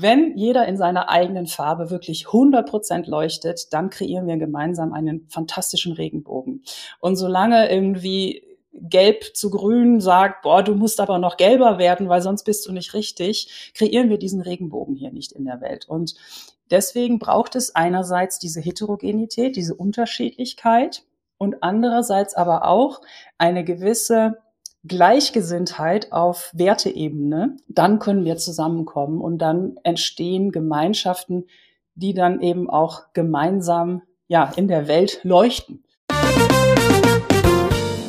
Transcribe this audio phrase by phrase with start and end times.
[0.00, 5.26] wenn jeder in seiner eigenen Farbe wirklich 100 Prozent leuchtet, dann kreieren wir gemeinsam einen
[5.28, 6.62] fantastischen Regenbogen.
[7.00, 12.22] Und solange irgendwie gelb zu grün sagt, boah, du musst aber noch gelber werden, weil
[12.22, 15.88] sonst bist du nicht richtig, kreieren wir diesen Regenbogen hier nicht in der Welt.
[15.88, 16.14] Und
[16.70, 21.02] deswegen braucht es einerseits diese Heterogenität, diese Unterschiedlichkeit
[21.38, 23.00] und andererseits aber auch
[23.36, 24.38] eine gewisse
[24.88, 27.56] Gleichgesinntheit auf Werteebene.
[27.68, 31.44] Dann können wir zusammenkommen und dann entstehen Gemeinschaften,
[31.94, 35.84] die dann eben auch gemeinsam ja in der Welt leuchten.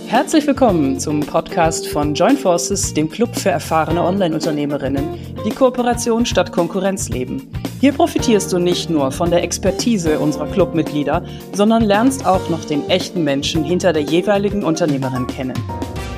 [0.07, 5.03] Herzlich willkommen zum Podcast von Join Forces, dem Club für erfahrene Online-Unternehmerinnen,
[5.45, 7.51] die Kooperation statt Konkurrenz leben.
[7.79, 11.23] Hier profitierst du nicht nur von der Expertise unserer Clubmitglieder,
[11.53, 15.53] sondern lernst auch noch den echten Menschen hinter der jeweiligen Unternehmerin kennen.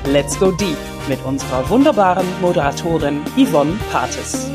[0.04, 0.76] Let's go deep
[1.08, 4.50] mit unserer wunderbaren Moderatorin Yvonne Pates.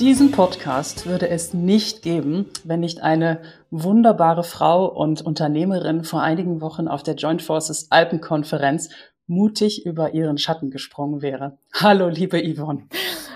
[0.00, 6.62] Diesen Podcast würde es nicht geben, wenn nicht eine wunderbare Frau und Unternehmerin vor einigen
[6.62, 8.88] Wochen auf der Joint Forces Alpenkonferenz
[9.26, 11.58] mutig über ihren Schatten gesprungen wäre.
[11.74, 12.88] Hallo, liebe Yvonne.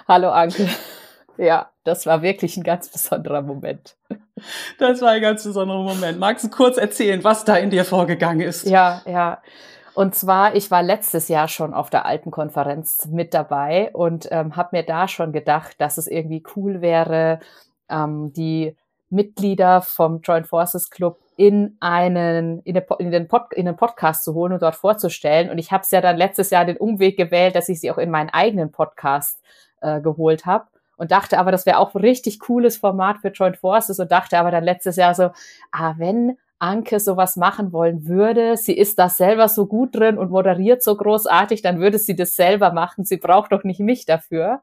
[0.09, 0.69] Hallo, Anke.
[1.39, 3.97] Ja, das war wirklich ein ganz besonderer Moment.
[4.79, 6.19] Das war ein ganz besonderer Moment.
[6.19, 8.67] Magst du kurz erzählen, was da in dir vorgegangen ist?
[8.67, 9.41] Ja, ja.
[9.95, 14.77] Und zwar, ich war letztes Jahr schon auf der Alpenkonferenz mit dabei und ähm, habe
[14.77, 17.41] mir da schon gedacht, dass es irgendwie cool wäre,
[17.89, 18.77] ähm, die
[19.09, 24.35] Mitglieder vom Joint Forces Club in einen in, in, den Pod, in den Podcast zu
[24.35, 25.49] holen und dort vorzustellen.
[25.49, 27.99] Und ich habe es ja dann letztes Jahr den Umweg gewählt, dass ich sie auch
[27.99, 29.41] in meinen eigenen Podcast
[29.81, 33.59] äh, geholt habe und dachte aber, das wäre auch ein richtig cooles Format für Joint
[33.59, 35.31] Forces und dachte aber dann letztes Jahr so,
[35.73, 40.31] ah, wenn Anke sowas machen wollen würde, sie ist da selber so gut drin und
[40.31, 43.05] moderiert so großartig, dann würde sie das selber machen.
[43.05, 44.63] Sie braucht doch nicht mich dafür.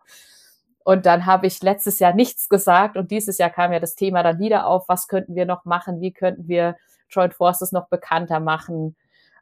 [0.83, 4.23] Und dann habe ich letztes Jahr nichts gesagt und dieses Jahr kam ja das Thema
[4.23, 6.75] dann wieder auf, was könnten wir noch machen, wie könnten wir
[7.09, 8.95] Joint Forces noch bekannter machen.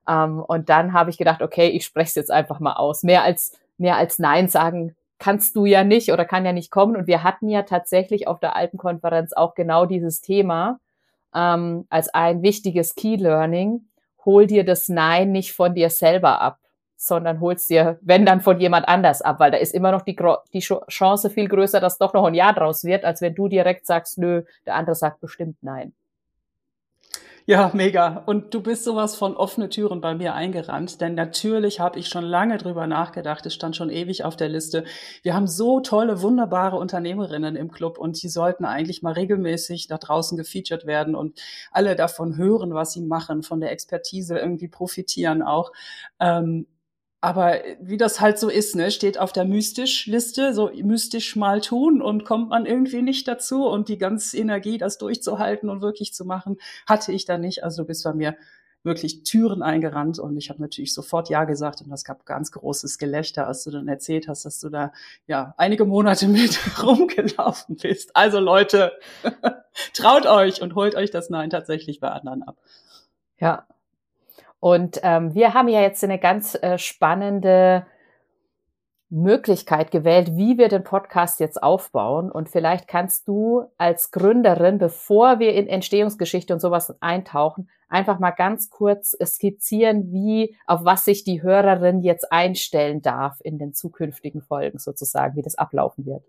[0.08, 3.02] Ähm, und dann habe ich gedacht, okay, ich spreche es jetzt einfach mal aus.
[3.02, 6.96] Mehr als, mehr als Nein sagen kannst du ja nicht oder kann ja nicht kommen.
[6.98, 10.80] Und wir hatten ja tatsächlich auf der Alpenkonferenz auch genau dieses Thema
[11.36, 13.86] ähm, als ein wichtiges Key Learning.
[14.26, 16.58] Hol dir das Nein nicht von dir selber ab,
[16.98, 20.18] sondern holst dir, wenn dann von jemand anders ab, weil da ist immer noch die,
[20.54, 23.86] die Chance viel größer, dass doch noch ein Ja draus wird, als wenn du direkt
[23.86, 25.94] sagst, nö, der andere sagt bestimmt Nein.
[27.52, 28.24] Ja, mega.
[28.28, 32.24] Und du bist sowas von offene Türen bei mir eingerannt, denn natürlich habe ich schon
[32.24, 33.46] lange drüber nachgedacht.
[33.46, 34.86] Es stand schon ewig auf der Liste.
[35.22, 39.98] Wir haben so tolle, wunderbare Unternehmerinnen im Club und die sollten eigentlich mal regelmäßig da
[39.98, 41.42] draußen gefeatured werden und
[41.74, 45.74] alle davon hören, was sie machen, von der Expertise irgendwie profitieren auch.
[46.22, 46.68] Ähm,
[47.22, 52.02] aber wie das halt so ist, ne, steht auf der Mystisch-Liste, so mystisch mal tun
[52.02, 56.26] und kommt man irgendwie nicht dazu und die ganze Energie, das durchzuhalten und wirklich zu
[56.26, 57.64] machen, hatte ich da nicht.
[57.64, 58.36] Also du bist bei mir
[58.84, 62.98] wirklich Türen eingerannt und ich habe natürlich sofort Ja gesagt und das gab ganz großes
[62.98, 64.92] Gelächter, als du dann erzählt hast, dass du da
[65.28, 68.16] ja einige Monate mit rumgelaufen bist.
[68.16, 68.94] Also Leute,
[69.94, 72.58] traut euch und holt euch das Nein tatsächlich bei anderen ab.
[73.40, 73.68] Ja,
[74.62, 77.88] und ähm, wir haben ja jetzt eine ganz äh, spannende
[79.10, 82.32] Möglichkeit gewählt, wie wir den Podcast jetzt aufbauen.
[82.32, 88.30] Und vielleicht kannst du als Gründerin, bevor wir in Entstehungsgeschichte und sowas eintauchen, einfach mal
[88.30, 94.44] ganz kurz skizzieren, wie, auf was sich die Hörerin jetzt einstellen darf in den zukünftigen
[94.44, 96.24] Folgen sozusagen, wie das ablaufen wird.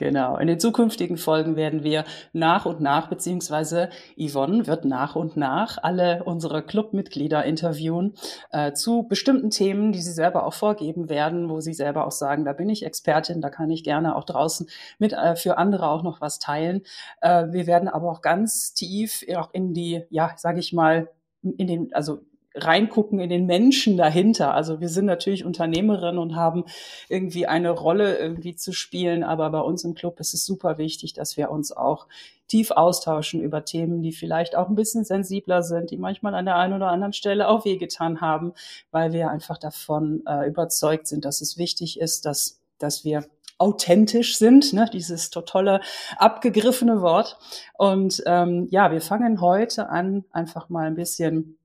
[0.00, 0.38] Genau.
[0.38, 5.76] In den zukünftigen Folgen werden wir nach und nach, beziehungsweise Yvonne wird nach und nach
[5.82, 8.14] alle unsere Clubmitglieder interviewen
[8.50, 12.46] äh, zu bestimmten Themen, die sie selber auch vorgeben werden, wo sie selber auch sagen,
[12.46, 16.02] da bin ich Expertin, da kann ich gerne auch draußen mit äh, für andere auch
[16.02, 16.80] noch was teilen.
[17.20, 21.10] Äh, wir werden aber auch ganz tief auch in die, ja, sage ich mal,
[21.42, 22.20] in den, also
[22.54, 24.54] reingucken in den Menschen dahinter.
[24.54, 26.64] Also wir sind natürlich Unternehmerinnen und haben
[27.08, 31.12] irgendwie eine Rolle irgendwie zu spielen, aber bei uns im Club ist es super wichtig,
[31.12, 32.08] dass wir uns auch
[32.48, 36.56] tief austauschen über Themen, die vielleicht auch ein bisschen sensibler sind, die manchmal an der
[36.56, 38.52] einen oder anderen Stelle auch wehgetan haben,
[38.90, 43.24] weil wir einfach davon äh, überzeugt sind, dass es wichtig ist, dass, dass wir
[43.58, 44.88] authentisch sind, ne?
[44.92, 45.82] dieses tolle
[46.16, 47.38] abgegriffene Wort.
[47.76, 51.58] Und ähm, ja, wir fangen heute an, einfach mal ein bisschen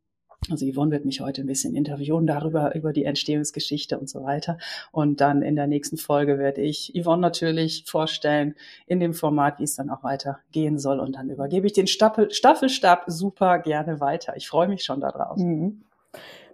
[0.50, 4.58] also Yvonne wird mich heute ein bisschen interviewen darüber, über die Entstehungsgeschichte und so weiter.
[4.92, 8.56] Und dann in der nächsten Folge werde ich Yvonne natürlich vorstellen
[8.86, 11.00] in dem Format, wie es dann auch weitergehen soll.
[11.00, 14.36] Und dann übergebe ich den Staffel, Staffelstab super gerne weiter.
[14.36, 15.38] Ich freue mich schon darauf.
[15.38, 15.84] Mhm.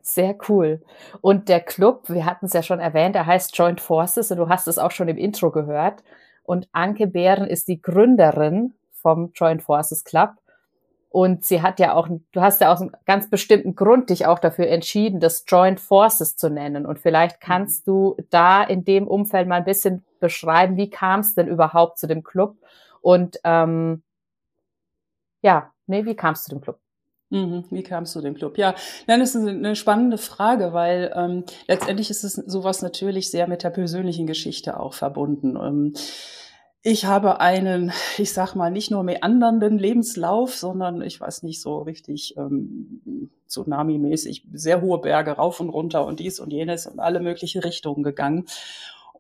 [0.02, 0.82] Sehr cool.
[1.22, 4.50] Und der Club, wir hatten es ja schon erwähnt, der heißt Joint Forces und du
[4.50, 6.04] hast es auch schon im Intro gehört.
[6.44, 10.32] Und Anke Bären ist die Gründerin vom Joint Forces Club.
[11.12, 14.40] Und sie hat ja auch, du hast ja aus einem ganz bestimmten Grund dich auch
[14.40, 16.86] dafür entschieden, das Joint Forces zu nennen.
[16.86, 17.46] Und vielleicht mhm.
[17.46, 22.00] kannst du da in dem Umfeld mal ein bisschen beschreiben, wie kam es denn überhaupt
[22.00, 22.56] zu dem Club?
[23.02, 24.04] Und ähm,
[25.42, 26.80] ja, nee, wie kam es zu dem Club?
[27.30, 27.66] Mhm.
[27.70, 28.58] Wie kamst du dem Club?
[28.58, 28.76] Ja,
[29.08, 33.64] nein, das ist eine spannende Frage, weil ähm, letztendlich ist es sowas natürlich sehr mit
[33.64, 35.56] der persönlichen Geschichte auch verbunden.
[35.56, 35.94] Ähm,
[36.84, 41.80] ich habe einen, ich sag mal, nicht nur meandernden Lebenslauf, sondern ich weiß nicht so
[41.80, 47.20] richtig ähm, Tsunami-mäßig sehr hohe Berge rauf und runter und dies und jenes und alle
[47.20, 48.46] mögliche Richtungen gegangen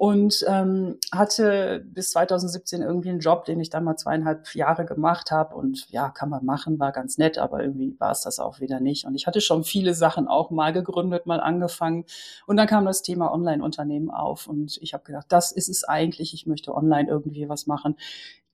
[0.02, 5.30] und ähm, hatte bis 2017 irgendwie einen Job, den ich dann mal zweieinhalb Jahre gemacht
[5.30, 5.56] habe.
[5.56, 8.80] Und ja, kann man machen, war ganz nett, aber irgendwie war es das auch wieder
[8.80, 9.06] nicht.
[9.06, 12.06] Und ich hatte schon viele Sachen auch mal gegründet, mal angefangen.
[12.48, 14.48] Und dann kam das Thema Online-Unternehmen auf.
[14.48, 17.96] Und ich habe gedacht, das ist es eigentlich, ich möchte online irgendwie was machen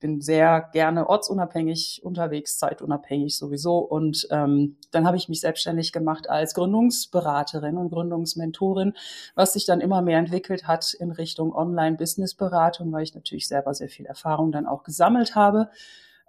[0.00, 3.78] bin sehr gerne ortsunabhängig unterwegs, zeitunabhängig sowieso.
[3.78, 8.94] Und ähm, dann habe ich mich selbstständig gemacht als Gründungsberaterin und Gründungsmentorin,
[9.34, 13.88] was sich dann immer mehr entwickelt hat in Richtung Online-Business-Beratung, weil ich natürlich selber sehr
[13.88, 15.70] viel Erfahrung dann auch gesammelt habe.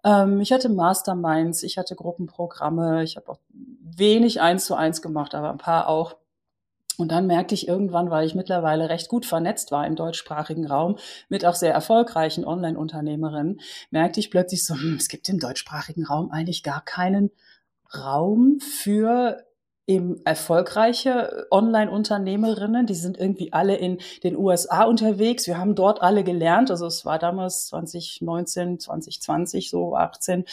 [0.03, 5.35] Ähm, ich hatte Masterminds, ich hatte Gruppenprogramme, ich habe auch wenig eins zu eins gemacht,
[5.35, 6.15] aber ein paar auch.
[6.99, 10.97] Und dann merkte ich irgendwann, weil ich mittlerweile recht gut vernetzt war im deutschsprachigen Raum
[11.29, 16.29] mit auch sehr erfolgreichen Online-Unternehmerinnen, merkte ich plötzlich so, hm, es gibt im deutschsprachigen Raum
[16.31, 17.31] eigentlich gar keinen
[17.95, 19.37] Raum für
[19.89, 25.47] eben erfolgreiche Online-Unternehmerinnen, die sind irgendwie alle in den USA unterwegs.
[25.47, 30.45] Wir haben dort alle gelernt, also es war damals 2019, 2020, so 18.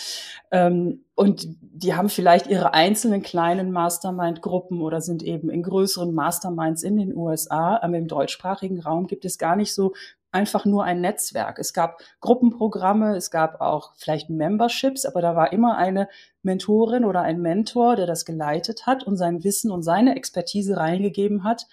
[0.51, 6.83] Ähm, und die haben vielleicht ihre einzelnen kleinen Mastermind-Gruppen oder sind eben in größeren Masterminds
[6.83, 7.77] in den USA.
[7.77, 9.93] Aber im deutschsprachigen Raum gibt es gar nicht so
[10.33, 11.59] einfach nur ein Netzwerk.
[11.59, 16.09] Es gab Gruppenprogramme, es gab auch vielleicht Memberships, aber da war immer eine
[16.43, 21.45] Mentorin oder ein Mentor, der das geleitet hat und sein Wissen und seine Expertise reingegeben
[21.45, 21.67] hat.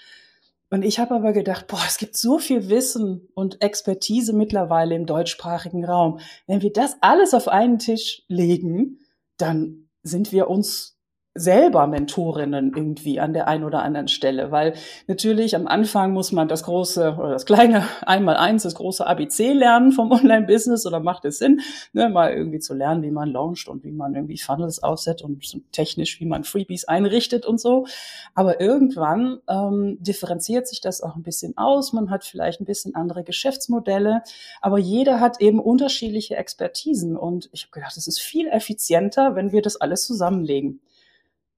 [0.70, 5.06] Und ich habe aber gedacht, boah, es gibt so viel Wissen und Expertise mittlerweile im
[5.06, 6.20] deutschsprachigen Raum.
[6.48, 9.00] Wenn wir das alles auf einen Tisch legen,
[9.38, 10.93] dann sind wir uns
[11.36, 14.76] selber Mentorinnen irgendwie an der einen oder anderen Stelle, weil
[15.08, 19.54] natürlich am Anfang muss man das große oder das kleine einmal eins, das große ABC
[19.54, 23.68] lernen vom Online-Business oder macht es Sinn, ne, mal irgendwie zu lernen, wie man launcht
[23.68, 25.42] und wie man irgendwie Funnels aussetzt und
[25.72, 27.88] technisch, wie man Freebies einrichtet und so.
[28.36, 31.94] Aber irgendwann ähm, differenziert sich das auch ein bisschen aus.
[31.94, 34.22] Man hat vielleicht ein bisschen andere Geschäftsmodelle,
[34.62, 39.52] aber jeder hat eben unterschiedliche Expertisen und ich habe gedacht, es ist viel effizienter, wenn
[39.52, 40.80] wir das alles zusammenlegen.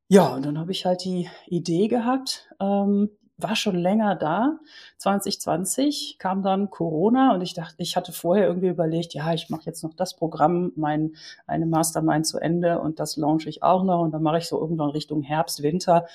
[0.08, 4.60] Ja, und dann habe ich halt die Idee gehabt, ähm, war schon länger da.
[4.98, 9.66] 2020 kam dann Corona und ich dachte, ich hatte vorher irgendwie überlegt, ja, ich mache
[9.66, 11.16] jetzt noch das Programm, mein
[11.48, 14.60] eine Mastermind zu Ende und das launche ich auch noch und dann mache ich so
[14.62, 16.06] irgendwann Richtung Herbst, Winter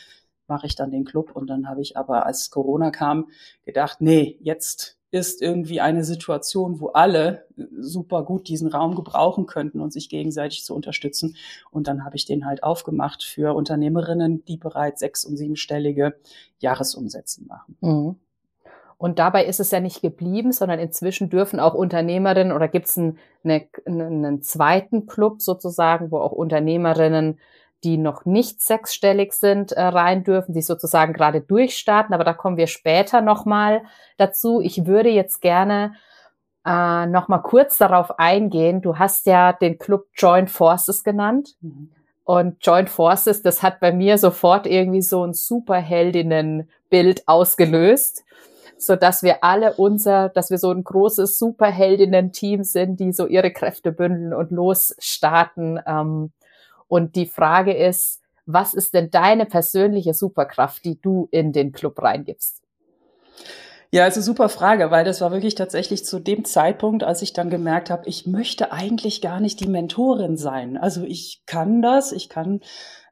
[0.46, 3.28] mache ich dann den Club und dann habe ich aber als Corona kam
[3.64, 7.46] gedacht, nee, jetzt ist irgendwie eine Situation, wo alle
[7.78, 11.36] super gut diesen Raum gebrauchen könnten und sich gegenseitig zu unterstützen.
[11.70, 16.14] Und dann habe ich den halt aufgemacht für Unternehmerinnen, die bereits sechs- und siebenstellige
[16.60, 17.76] Jahresumsätze machen.
[17.80, 18.16] Mhm.
[18.98, 22.98] Und dabei ist es ja nicht geblieben, sondern inzwischen dürfen auch Unternehmerinnen oder gibt es
[22.98, 27.38] einen, eine, einen zweiten Club sozusagen, wo auch Unternehmerinnen
[27.84, 32.14] die noch nicht sechsstellig sind, äh, rein dürfen, die sozusagen gerade durchstarten.
[32.14, 33.82] Aber da kommen wir später nochmal
[34.18, 34.60] dazu.
[34.60, 35.94] Ich würde jetzt gerne
[36.66, 38.82] äh, nochmal kurz darauf eingehen.
[38.82, 41.56] Du hast ja den Club Joint Forces genannt.
[41.60, 41.90] Mhm.
[42.24, 48.24] Und Joint Forces, das hat bei mir sofort irgendwie so ein Superheldinnenbild ausgelöst,
[48.78, 53.50] so dass wir alle unser, dass wir so ein großes Superheldinnen-Team sind, die so ihre
[53.50, 55.80] Kräfte bündeln und losstarten.
[55.84, 56.30] Ähm,
[56.90, 62.02] und die Frage ist, was ist denn deine persönliche Superkraft, die du in den Club
[62.02, 62.62] reingibst?
[63.92, 67.48] Ja, also super Frage, weil das war wirklich tatsächlich zu dem Zeitpunkt, als ich dann
[67.48, 70.76] gemerkt habe, ich möchte eigentlich gar nicht die Mentorin sein.
[70.76, 72.60] Also ich kann das, ich kann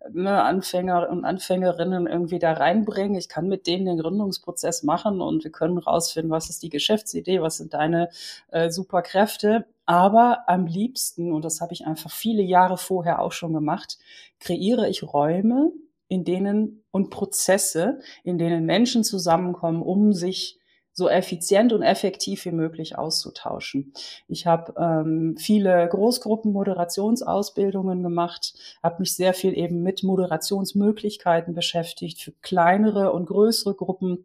[0.01, 3.17] Anfänger und Anfängerinnen irgendwie da reinbringen.
[3.17, 7.43] Ich kann mit denen den Gründungsprozess machen und wir können rausfinden, was ist die Geschäftsidee,
[7.43, 8.11] was sind deine
[8.51, 9.67] äh, Superkräfte.
[9.87, 13.99] Aber am liebsten, und das habe ich einfach viele Jahre vorher auch schon gemacht,
[14.39, 15.73] kreiere ich Räume,
[16.09, 20.59] in denen und Prozesse, in denen Menschen zusammenkommen, um sich
[20.99, 23.93] so effizient und effektiv wie möglich auszutauschen.
[24.27, 32.33] Ich habe ähm, viele Großgruppen-Moderationsausbildungen gemacht, habe mich sehr viel eben mit Moderationsmöglichkeiten beschäftigt für
[32.43, 34.25] kleinere und größere Gruppen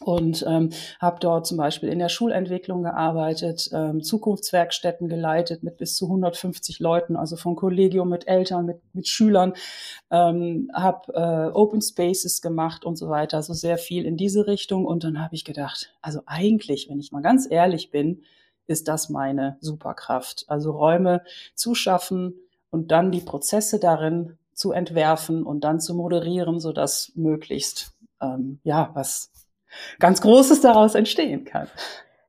[0.00, 5.96] und ähm, habe dort zum Beispiel in der Schulentwicklung gearbeitet, ähm, Zukunftswerkstätten geleitet mit bis
[5.96, 9.54] zu 150 Leuten, also von Kollegium mit Eltern, mit, mit Schülern,
[10.10, 14.84] ähm, habe äh, Open Spaces gemacht und so weiter, also sehr viel in diese Richtung.
[14.84, 18.22] Und dann habe ich gedacht, also eigentlich, wenn ich mal ganz ehrlich bin,
[18.66, 20.44] ist das meine Superkraft.
[20.48, 21.22] Also Räume
[21.54, 22.34] zu schaffen
[22.70, 28.58] und dann die Prozesse darin zu entwerfen und dann zu moderieren, so dass möglichst ähm,
[28.64, 29.30] ja was
[29.98, 31.68] ganz Großes daraus entstehen kann.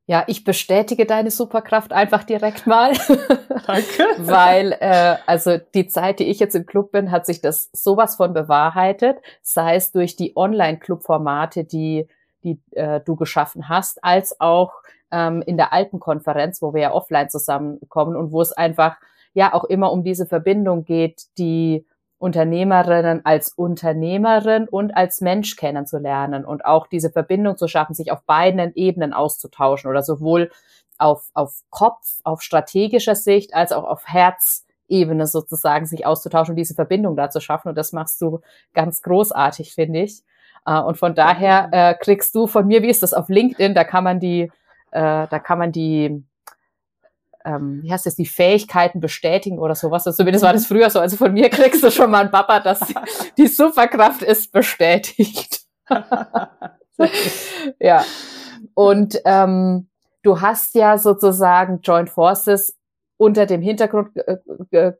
[0.09, 2.93] Ja, ich bestätige deine Superkraft einfach direkt mal.
[3.67, 4.05] Danke.
[4.17, 8.15] Weil, äh, also die Zeit, die ich jetzt im Club bin, hat sich das sowas
[8.15, 12.07] von bewahrheitet, sei es durch die Online-Club-Formate, die,
[12.45, 14.71] die äh, du geschaffen hast, als auch
[15.11, 18.95] ähm, in der alten Konferenz, wo wir ja offline zusammenkommen und wo es einfach
[19.33, 21.85] ja auch immer um diese Verbindung geht, die
[22.19, 28.23] Unternehmerinnen als Unternehmerin und als Mensch kennenzulernen und auch diese Verbindung zu schaffen, sich auf
[28.23, 30.49] beiden Ebenen auszutauschen oder sowohl
[30.97, 36.73] auf, auf Kopf, auf strategischer Sicht als auch auf Herzebene sozusagen sich auszutauschen und diese
[36.73, 37.69] Verbindung da zu schaffen.
[37.69, 38.41] Und das machst du
[38.73, 40.23] ganz großartig, finde ich.
[40.65, 43.83] Äh, und von daher äh, kriegst du von mir, wie ist das auf LinkedIn, da
[43.83, 44.51] kann man die,
[44.91, 46.23] äh, da kann man die
[47.47, 50.05] ähm, wie heißt das, die Fähigkeiten bestätigen oder sowas.
[50.05, 50.99] Also zumindest war das früher so.
[50.99, 52.79] Also von mir kriegst du schon mal ein Papa, dass
[53.37, 55.61] die Superkraft ist bestätigt.
[57.79, 58.03] ja.
[58.73, 59.87] Und ähm,
[60.23, 62.75] du hast ja sozusagen Joint Forces
[63.15, 64.09] unter dem Hintergrund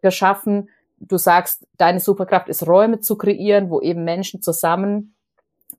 [0.01, 0.69] geschaffen.
[0.99, 5.15] Du sagst, deine Superkraft ist Räume zu kreieren, wo eben Menschen zusammen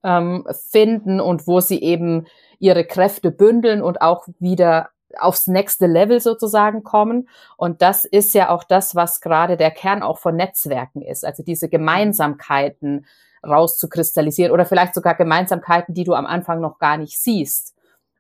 [0.05, 2.27] ähm, finden und wo sie eben
[2.59, 7.29] ihre Kräfte bündeln und auch wieder aufs nächste Level sozusagen kommen.
[7.57, 11.25] Und das ist ja auch das, was gerade der Kern auch von Netzwerken ist.
[11.25, 13.07] Also diese Gemeinsamkeiten
[13.47, 17.75] rauszukristallisieren oder vielleicht sogar Gemeinsamkeiten, die du am Anfang noch gar nicht siehst.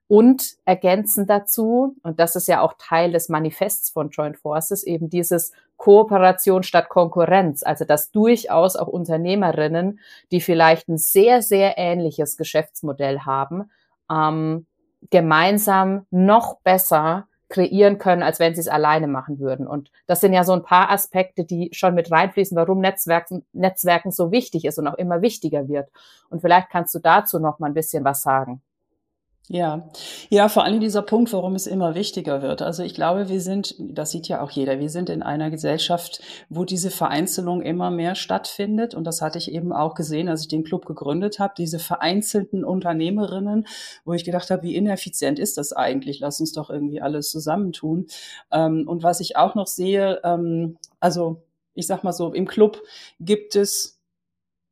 [0.07, 5.11] Und ergänzend dazu, und das ist ja auch Teil des Manifests von Joint Forces, eben
[5.11, 7.63] dieses Kooperation statt Konkurrenz.
[7.63, 10.01] Also dass durchaus auch Unternehmerinnen,
[10.33, 13.71] die vielleicht ein sehr, sehr ähnliches Geschäftsmodell haben,
[14.11, 14.67] ähm,
[15.11, 19.67] gemeinsam noch besser kreieren können, als wenn sie es alleine machen würden.
[19.67, 24.11] Und das sind ja so ein paar Aspekte, die schon mit reinfließen, warum Netzwerken, Netzwerken
[24.11, 25.89] so wichtig ist und auch immer wichtiger wird.
[26.29, 28.61] Und vielleicht kannst du dazu noch mal ein bisschen was sagen.
[29.51, 29.89] Ja,
[30.29, 32.61] ja, vor allem dieser Punkt, warum es immer wichtiger wird.
[32.61, 36.21] Also ich glaube, wir sind, das sieht ja auch jeder, wir sind in einer Gesellschaft,
[36.51, 38.95] wo diese Vereinzelung immer mehr stattfindet.
[38.95, 42.63] Und das hatte ich eben auch gesehen, als ich den Club gegründet habe, diese vereinzelten
[42.63, 43.67] Unternehmerinnen,
[44.05, 46.21] wo ich gedacht habe, wie ineffizient ist das eigentlich?
[46.21, 48.07] Lass uns doch irgendwie alles zusammentun.
[48.53, 51.41] Ähm, und was ich auch noch sehe, ähm, also
[51.73, 52.83] ich sag mal so, im Club
[53.19, 53.98] gibt es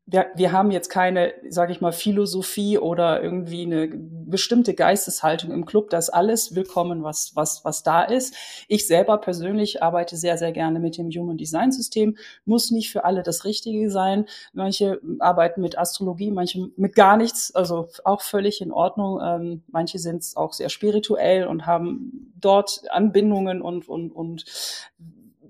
[0.08, 5.66] wir, wir haben jetzt keine, sage ich mal, Philosophie oder irgendwie eine bestimmte Geisteshaltung im
[5.66, 5.90] Club.
[5.90, 8.34] Das alles willkommen, was, was, was da ist.
[8.68, 12.16] Ich selber persönlich arbeite sehr, sehr gerne mit dem Human Design System.
[12.44, 14.26] Muss nicht für alle das Richtige sein.
[14.52, 17.52] Manche arbeiten mit Astrologie, manche mit gar nichts.
[17.52, 19.20] Also auch völlig in Ordnung.
[19.20, 24.44] Ähm, manche sind auch sehr spirituell und haben dort Anbindungen und, und, und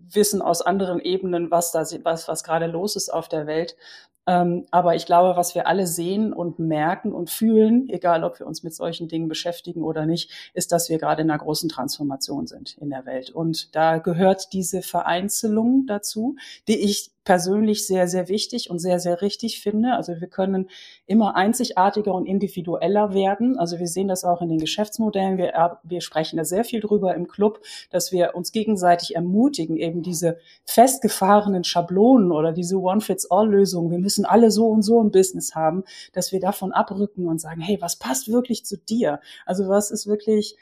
[0.08, 3.76] wissen aus anderen Ebenen, was da, was, was gerade los ist auf der Welt.
[4.26, 8.46] Ähm, aber ich glaube, was wir alle sehen und merken und fühlen, egal ob wir
[8.46, 12.46] uns mit solchen Dingen beschäftigen oder nicht, ist, dass wir gerade in einer großen Transformation
[12.46, 13.30] sind in der Welt.
[13.30, 16.36] Und da gehört diese Vereinzelung dazu,
[16.68, 19.94] die ich persönlich sehr, sehr wichtig und sehr, sehr richtig finde.
[19.94, 20.70] Also wir können
[21.06, 23.58] immer einzigartiger und individueller werden.
[23.58, 25.36] Also wir sehen das auch in den Geschäftsmodellen.
[25.36, 30.02] Wir, wir sprechen da sehr viel drüber im Club, dass wir uns gegenseitig ermutigen, eben
[30.02, 33.90] diese festgefahrenen Schablonen oder diese One-Fits-All-Lösungen.
[33.90, 37.60] Wir müssen alle so und so ein Business haben, dass wir davon abrücken und sagen,
[37.60, 39.20] hey, was passt wirklich zu dir?
[39.44, 40.56] Also was ist wirklich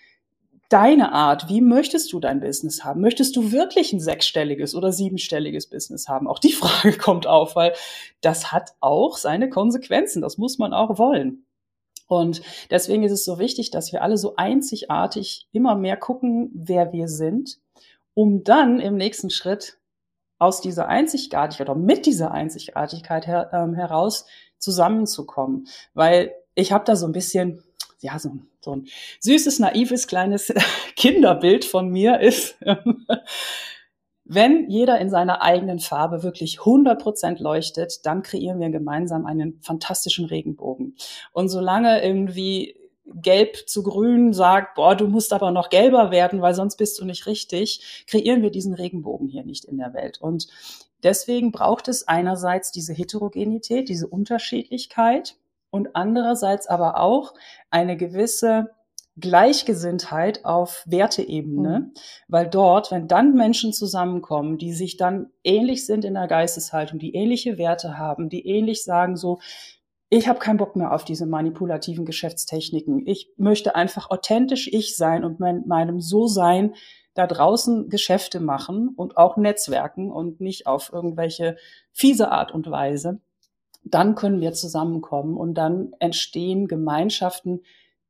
[0.68, 1.48] deine Art.
[1.48, 3.00] Wie möchtest du dein Business haben?
[3.00, 6.26] Möchtest du wirklich ein sechsstelliges oder siebenstelliges Business haben?
[6.26, 7.74] Auch die Frage kommt auf, weil
[8.20, 10.22] das hat auch seine Konsequenzen.
[10.22, 11.44] Das muss man auch wollen.
[12.06, 16.92] Und deswegen ist es so wichtig, dass wir alle so einzigartig immer mehr gucken, wer
[16.92, 17.58] wir sind,
[18.12, 19.78] um dann im nächsten Schritt
[20.38, 24.26] aus dieser Einzigartigkeit oder mit dieser Einzigartigkeit her, ähm, heraus
[24.58, 25.66] zusammenzukommen.
[25.94, 27.62] Weil ich habe da so ein bisschen
[28.04, 28.86] ja, so, so ein
[29.20, 30.52] süßes, naives, kleines
[30.96, 32.56] Kinderbild von mir ist,
[34.24, 39.58] wenn jeder in seiner eigenen Farbe wirklich 100 Prozent leuchtet, dann kreieren wir gemeinsam einen
[39.62, 40.96] fantastischen Regenbogen.
[41.32, 46.54] Und solange irgendwie gelb zu grün sagt, boah, du musst aber noch gelber werden, weil
[46.54, 50.20] sonst bist du nicht richtig, kreieren wir diesen Regenbogen hier nicht in der Welt.
[50.20, 50.48] Und
[51.02, 55.36] deswegen braucht es einerseits diese Heterogenität, diese Unterschiedlichkeit
[55.74, 57.34] und andererseits aber auch
[57.68, 58.70] eine gewisse
[59.16, 61.94] Gleichgesinntheit auf Werteebene, mhm.
[62.28, 67.16] weil dort, wenn dann Menschen zusammenkommen, die sich dann ähnlich sind in der Geisteshaltung, die
[67.16, 69.40] ähnliche Werte haben, die ähnlich sagen so,
[70.10, 73.04] ich habe keinen Bock mehr auf diese manipulativen Geschäftstechniken.
[73.08, 76.74] Ich möchte einfach authentisch ich sein und mein, meinem So-Sein
[77.14, 81.56] da draußen Geschäfte machen und auch Netzwerken und nicht auf irgendwelche
[81.92, 83.20] fiese Art und Weise.
[83.84, 87.60] Dann können wir zusammenkommen und dann entstehen Gemeinschaften,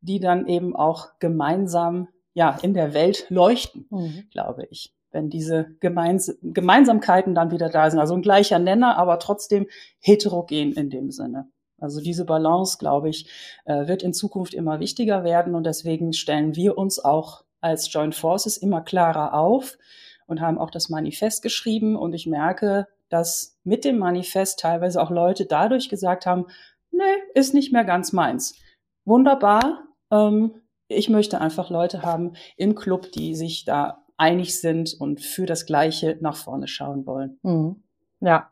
[0.01, 4.25] die dann eben auch gemeinsam ja in der Welt leuchten, mhm.
[4.31, 4.95] glaube ich.
[5.11, 9.67] Wenn diese Gemeins Gemeinsamkeiten dann wieder da sind, also ein gleicher Nenner, aber trotzdem
[10.01, 11.49] heterogen in dem Sinne.
[11.79, 13.29] Also diese Balance, glaube ich,
[13.65, 18.15] äh, wird in Zukunft immer wichtiger werden und deswegen stellen wir uns auch als Joint
[18.15, 19.79] Forces immer klarer auf
[20.27, 25.11] und haben auch das Manifest geschrieben und ich merke, dass mit dem Manifest teilweise auch
[25.11, 26.47] Leute dadurch gesagt haben,
[26.91, 27.03] nee,
[27.35, 28.59] ist nicht mehr ganz meins.
[29.05, 35.21] Wunderbar, ähm, ich möchte einfach Leute haben im Club, die sich da einig sind und
[35.21, 37.39] für das Gleiche nach vorne schauen wollen.
[37.43, 37.83] Mhm.
[38.21, 38.51] Ja.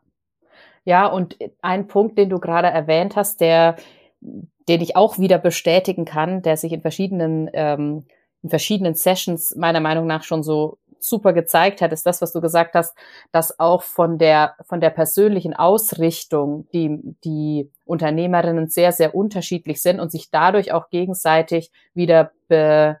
[0.85, 3.77] Ja, und ein Punkt, den du gerade erwähnt hast, der,
[4.19, 8.05] den ich auch wieder bestätigen kann, der sich in verschiedenen, ähm,
[8.41, 12.41] in verschiedenen Sessions meiner Meinung nach schon so super gezeigt hat, ist das, was du
[12.41, 12.95] gesagt hast,
[13.31, 19.99] dass auch von der, von der persönlichen Ausrichtung die, die Unternehmerinnen sehr, sehr unterschiedlich sind
[19.99, 22.97] und sich dadurch auch gegenseitig wieder be,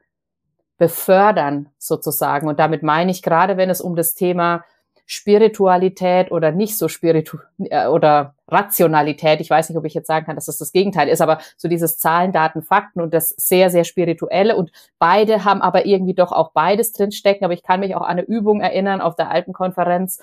[0.77, 2.47] befördern sozusagen.
[2.47, 4.63] Und damit meine ich gerade, wenn es um das Thema
[5.05, 9.41] Spiritualität oder nicht so spiritu äh, oder Rationalität.
[9.41, 11.67] Ich weiß nicht, ob ich jetzt sagen kann, dass das das Gegenteil ist, aber so
[11.67, 16.31] dieses Zahlen, Daten, Fakten und das sehr, sehr spirituelle und beide haben aber irgendwie doch
[16.31, 17.43] auch beides drinstecken.
[17.43, 20.19] Aber ich kann mich auch an eine Übung erinnern auf der alten Konferenz,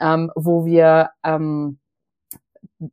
[0.00, 1.78] ähm, wo wir ähm,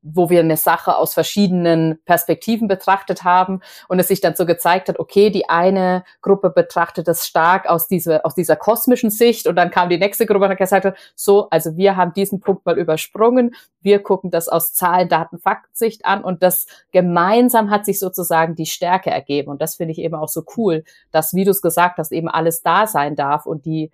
[0.02, 4.90] wo wir eine Sache aus verschiedenen Perspektiven betrachtet haben und es sich dann so gezeigt
[4.90, 9.56] hat, okay, die eine Gruppe betrachtet das stark aus dieser, aus dieser kosmischen Sicht und
[9.56, 12.78] dann kam die nächste Gruppe und hat gesagt, so, also wir haben diesen Punkt mal
[12.78, 18.56] übersprungen, wir gucken das aus Zahlen, Daten, Faktensicht an und das gemeinsam hat sich sozusagen
[18.56, 21.62] die Stärke ergeben und das finde ich eben auch so cool, dass, wie du es
[21.62, 23.92] gesagt hast, eben alles da sein darf und die,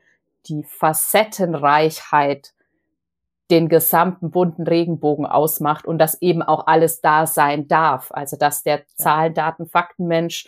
[0.48, 2.55] die Facettenreichheit
[3.52, 8.12] den gesamten bunten Regenbogen ausmacht und dass eben auch alles da sein darf.
[8.12, 10.48] Also dass der Zahlen, Daten, Faktenmensch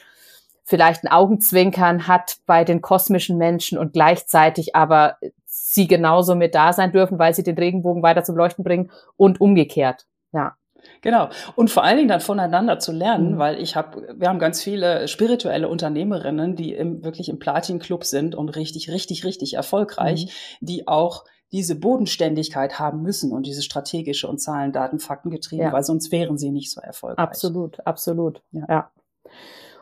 [0.64, 6.74] vielleicht ein Augenzwinkern hat bei den kosmischen Menschen und gleichzeitig aber sie genauso mit da
[6.74, 10.06] sein dürfen, weil sie den Regenbogen weiter zum Leuchten bringen und umgekehrt.
[10.34, 10.56] Ja.
[11.02, 11.30] Genau.
[11.56, 13.38] Und vor allen Dingen dann voneinander zu lernen, mhm.
[13.38, 18.36] weil ich habe, wir haben ganz viele spirituelle Unternehmerinnen, die im, wirklich im Platin-Club sind
[18.36, 20.26] und richtig, richtig, richtig erfolgreich,
[20.60, 20.66] mhm.
[20.66, 25.72] die auch diese Bodenständigkeit haben müssen und diese strategische und Zahlen, Daten, Fakten getrieben, ja.
[25.72, 27.20] weil sonst wären sie nicht so erfolgreich.
[27.24, 28.42] Absolut, absolut.
[28.52, 28.66] Ja.
[28.70, 28.92] ja.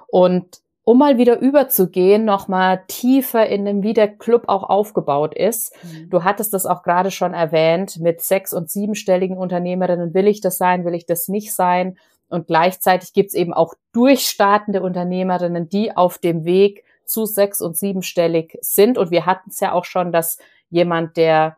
[0.07, 5.73] Und um mal wieder überzugehen, nochmal tiefer in dem, wie der Club auch aufgebaut ist.
[5.83, 6.11] Mhm.
[6.11, 10.59] Du hattest das auch gerade schon erwähnt, mit sechs- und siebenstelligen Unternehmerinnen, will ich das
[10.59, 11.97] sein, will ich das nicht sein?
[12.29, 18.57] Und gleichzeitig gibt's eben auch durchstartende Unternehmerinnen, die auf dem Weg zu sechs- und siebenstellig
[18.61, 18.97] sind.
[18.97, 20.37] Und wir hatten es ja auch schon, dass
[20.69, 21.57] jemand, der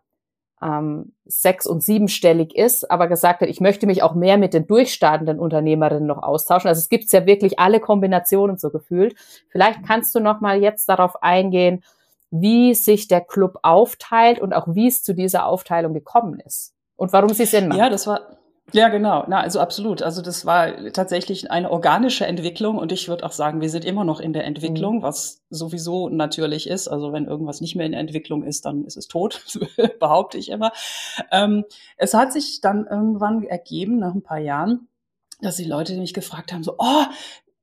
[0.62, 4.65] ähm, sechs- und siebenstellig ist, aber gesagt hat, ich möchte mich auch mehr mit den
[4.65, 6.67] durchstartenden Unternehmerinnen noch austauschen.
[6.67, 9.15] Also es gibt ja wirklich alle Kombinationen so gefühlt.
[9.49, 11.83] Vielleicht kannst du noch mal jetzt darauf eingehen,
[12.31, 17.13] wie sich der Club aufteilt und auch wie es zu dieser Aufteilung gekommen ist und
[17.13, 17.77] warum sie Sinn macht.
[17.77, 18.38] Ja, das war
[18.73, 19.23] ja, genau.
[19.27, 20.01] Na, also absolut.
[20.01, 24.03] Also das war tatsächlich eine organische Entwicklung und ich würde auch sagen, wir sind immer
[24.03, 25.01] noch in der Entwicklung, mhm.
[25.03, 26.89] was sowieso natürlich ist.
[26.89, 29.41] Also wenn irgendwas nicht mehr in der Entwicklung ist, dann ist es tot,
[29.99, 30.73] behaupte ich immer.
[31.32, 31.63] Ähm,
[31.95, 34.89] es hat sich dann irgendwann ergeben, nach ein paar Jahren,
[35.41, 37.06] dass die Leute mich gefragt haben, so, oh,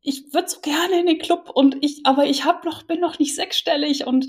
[0.01, 3.19] ich würde so gerne in den Club und ich, aber ich hab noch, bin noch
[3.19, 4.27] nicht sechsstellig und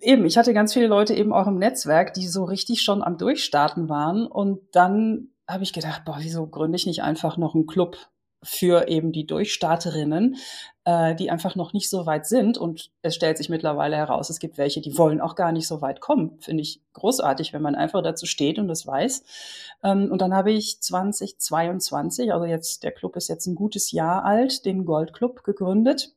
[0.00, 3.16] eben, ich hatte ganz viele Leute eben auch im Netzwerk, die so richtig schon am
[3.16, 7.66] Durchstarten waren und dann habe ich gedacht, boah, wieso gründe ich nicht einfach noch einen
[7.66, 7.96] Club
[8.42, 10.36] für eben die Durchstarterinnen,
[10.84, 12.58] äh, die einfach noch nicht so weit sind.
[12.58, 15.80] Und es stellt sich mittlerweile heraus, es gibt welche, die wollen auch gar nicht so
[15.80, 16.38] weit kommen.
[16.40, 19.22] Finde ich großartig, wenn man einfach dazu steht und das weiß.
[19.84, 24.24] Ähm, und dann habe ich 2022, also jetzt, der Club ist jetzt ein gutes Jahr
[24.24, 26.12] alt, den Gold Club gegründet.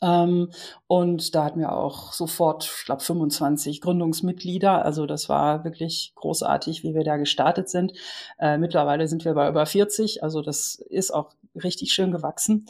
[0.00, 0.50] Ähm,
[0.86, 4.84] und da hatten wir auch sofort, ich glaube, 25 Gründungsmitglieder.
[4.84, 7.92] Also das war wirklich großartig, wie wir da gestartet sind.
[8.38, 10.22] Äh, mittlerweile sind wir bei über 40.
[10.22, 12.66] Also das ist auch richtig schön gewachsen.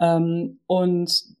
[0.00, 1.36] Ähm, und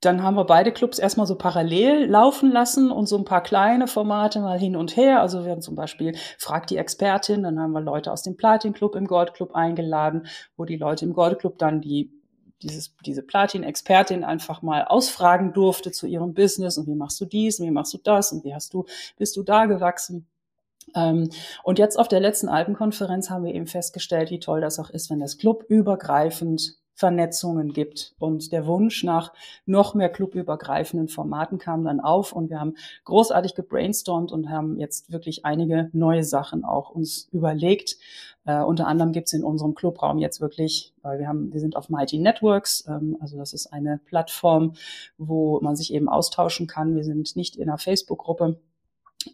[0.00, 3.86] dann haben wir beide Clubs erstmal so parallel laufen lassen und so ein paar kleine
[3.86, 5.20] Formate mal hin und her.
[5.20, 8.72] Also wir haben zum Beispiel Frag die Expertin, dann haben wir Leute aus dem Platin
[8.72, 12.10] Club im Gold Club eingeladen, wo die Leute im Gold Club dann die
[12.62, 17.60] dieses, diese Platin-Expertin einfach mal ausfragen durfte zu ihrem Business und wie machst du dies
[17.60, 20.26] und wie machst du das und wie hast du, bist du da gewachsen?
[20.94, 21.30] Ähm,
[21.62, 25.10] und jetzt auf der letzten Alpenkonferenz haben wir eben festgestellt, wie toll das auch ist,
[25.10, 28.14] wenn das Club übergreifend Vernetzungen gibt.
[28.18, 29.32] Und der Wunsch nach
[29.66, 32.74] noch mehr clubübergreifenden Formaten kam dann auf und wir haben
[33.04, 37.96] großartig gebrainstormt und haben jetzt wirklich einige neue Sachen auch uns überlegt.
[38.44, 41.88] Äh, unter anderem gibt's in unserem Clubraum jetzt wirklich, weil wir haben, wir sind auf
[41.88, 44.74] Mighty Networks, ähm, also das ist eine Plattform,
[45.16, 46.96] wo man sich eben austauschen kann.
[46.96, 48.58] Wir sind nicht in einer Facebook-Gruppe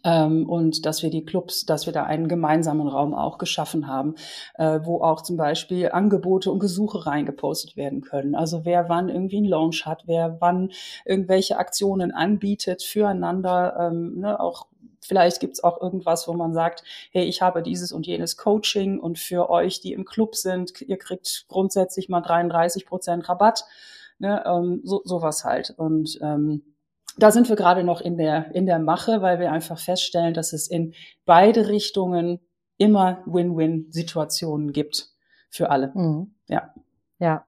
[0.03, 4.15] und dass wir die Clubs, dass wir da einen gemeinsamen Raum auch geschaffen haben,
[4.55, 8.35] äh, wo auch zum Beispiel Angebote und Gesuche reingepostet werden können.
[8.35, 10.71] Also wer wann irgendwie einen Launch hat, wer wann
[11.05, 14.67] irgendwelche Aktionen anbietet füreinander, ähm, ne, auch
[15.01, 19.17] Vielleicht gibt's auch irgendwas, wo man sagt, hey, ich habe dieses und jenes Coaching und
[19.17, 23.65] für euch, die im Club sind, ihr kriegt grundsätzlich mal 33 Prozent Rabatt.
[24.19, 25.73] Ne, ähm, so, sowas halt.
[25.77, 26.61] Und ähm,
[27.17, 30.53] da sind wir gerade noch in der, in der Mache, weil wir einfach feststellen, dass
[30.53, 30.93] es in
[31.25, 32.39] beide Richtungen
[32.77, 35.09] immer Win-Win-Situationen gibt
[35.49, 35.91] für alle.
[35.93, 36.33] Mhm.
[36.47, 36.73] Ja.
[37.19, 37.45] Ja.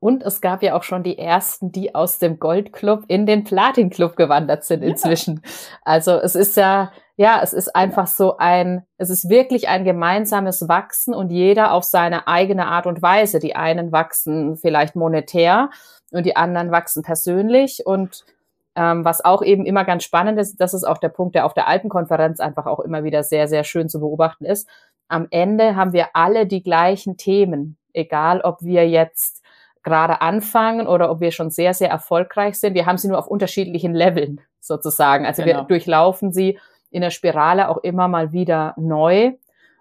[0.00, 4.16] Und es gab ja auch schon die ersten, die aus dem Goldclub in den Platin-Club
[4.16, 5.40] gewandert sind inzwischen.
[5.42, 5.50] Ja.
[5.82, 10.68] Also es ist ja, ja, es ist einfach so ein, es ist wirklich ein gemeinsames
[10.68, 13.38] Wachsen und jeder auf seine eigene Art und Weise.
[13.38, 15.70] Die einen wachsen vielleicht monetär
[16.10, 18.26] und die anderen wachsen persönlich und
[18.76, 21.54] ähm, was auch eben immer ganz spannend ist, das ist auch der Punkt, der auf
[21.54, 24.68] der Alpenkonferenz einfach auch immer wieder sehr, sehr schön zu beobachten ist.
[25.08, 29.44] Am Ende haben wir alle die gleichen Themen, egal ob wir jetzt
[29.84, 32.74] gerade anfangen oder ob wir schon sehr, sehr erfolgreich sind.
[32.74, 35.26] Wir haben sie nur auf unterschiedlichen Leveln sozusagen.
[35.26, 35.58] Also genau.
[35.58, 36.58] wir durchlaufen sie
[36.90, 39.32] in der Spirale auch immer mal wieder neu.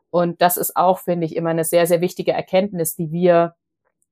[0.09, 3.55] Und das ist auch, finde ich, immer eine sehr, sehr wichtige Erkenntnis, die wir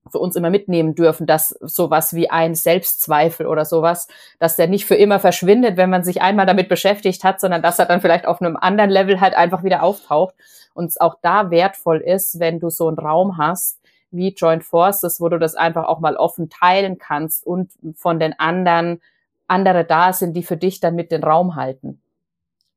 [0.10, 4.08] für uns immer mitnehmen dürfen, dass sowas wie ein Selbstzweifel oder sowas,
[4.40, 7.80] dass der nicht für immer verschwindet, wenn man sich einmal damit beschäftigt hat, sondern dass
[7.80, 10.34] er dann vielleicht auf einem anderen Level halt einfach wieder auftaucht
[10.74, 13.80] und es auch da wertvoll ist, wenn du so einen Raum hast
[14.12, 18.38] wie Joint Forces, wo du das einfach auch mal offen teilen kannst und von den
[18.38, 19.02] anderen
[19.48, 22.01] andere da sind, die für dich dann mit den Raum halten.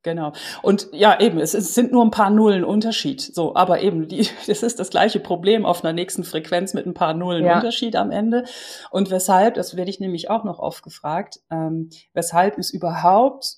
[0.04, 0.32] Genau.
[0.62, 3.22] Und ja, eben, es, es, sind nur ein paar Nullen Unterschied.
[3.22, 6.94] So, aber eben, die, das ist das gleiche Problem auf einer nächsten Frequenz mit ein
[6.94, 7.56] paar Nullen ja.
[7.56, 8.44] Unterschied am Ende.
[8.90, 13.56] Und weshalb, das werde ich nämlich auch noch oft gefragt, ähm, weshalb es überhaupt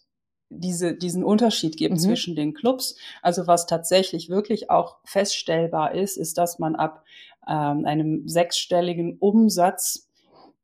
[0.49, 1.99] diese, diesen Unterschied gibt mhm.
[1.99, 2.97] zwischen den Clubs.
[3.21, 7.03] Also was tatsächlich wirklich auch feststellbar ist, ist, dass man ab
[7.49, 10.06] ähm, einem sechsstelligen Umsatz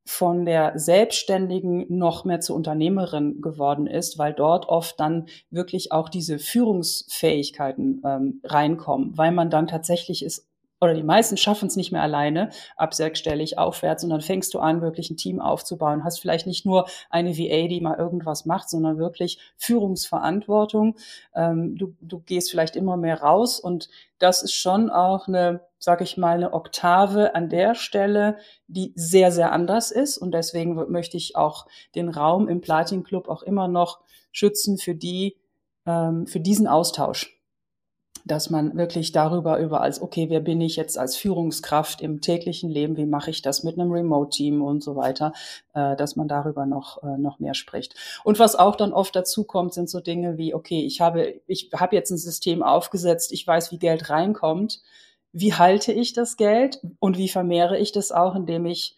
[0.05, 6.09] von der Selbstständigen noch mehr zur Unternehmerin geworden ist, weil dort oft dann wirklich auch
[6.09, 10.49] diese Führungsfähigkeiten ähm, reinkommen, weil man dann tatsächlich ist
[10.83, 14.59] oder die meisten schaffen es nicht mehr alleine ab sechsstellig aufwärts und dann fängst du
[14.59, 16.03] an, wirklich ein Team aufzubauen.
[16.03, 20.97] Hast vielleicht nicht nur eine VA, die mal irgendwas macht, sondern wirklich Führungsverantwortung.
[21.37, 26.01] Ähm, du, du gehst vielleicht immer mehr raus und das ist schon auch eine, sag
[26.01, 31.16] ich mal, eine Oktave an der Stelle, die sehr, sehr anders ist und deswegen möchte
[31.16, 34.01] ich auch den Raum im Platin Club auch immer noch
[34.33, 35.37] schützen für die,
[35.87, 37.32] ähm, für diesen Austausch
[38.25, 42.71] dass man wirklich darüber über als, okay, wer bin ich jetzt als Führungskraft im täglichen
[42.71, 45.33] Leben, wie mache ich das mit einem Remote-Team und so weiter,
[45.75, 47.95] äh, dass man darüber noch, äh, noch mehr spricht.
[48.25, 51.71] Und was auch dann oft dazu kommt, sind so Dinge wie, okay, ich habe, ich
[51.75, 54.81] habe jetzt ein System aufgesetzt, ich weiß, wie Geld reinkommt,
[55.33, 58.97] wie halte ich das Geld und wie vermehre ich das auch, indem ich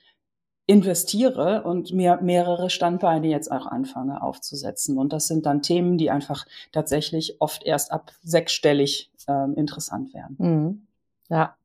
[0.66, 4.96] investiere und mir mehrere Standbeine jetzt auch anfange aufzusetzen.
[4.96, 10.37] Und das sind dann Themen, die einfach tatsächlich oft erst ab sechsstellig ähm, interessant werden.
[10.38, 10.87] Mhm.
[11.29, 11.57] Ja.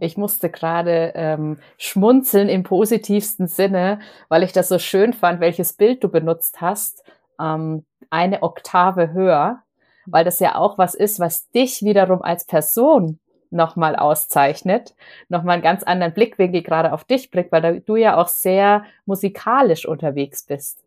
[0.00, 3.98] Ich musste gerade ähm, schmunzeln im positivsten Sinne,
[4.28, 7.02] weil ich das so schön fand, welches Bild du benutzt hast.
[7.40, 9.62] Ähm, eine Oktave höher,
[10.06, 13.18] weil das ja auch was ist, was dich wiederum als Person
[13.54, 14.94] nochmal auszeichnet,
[15.28, 19.86] nochmal einen ganz anderen Blickwinkel gerade auf dich blickt, weil du ja auch sehr musikalisch
[19.86, 20.83] unterwegs bist.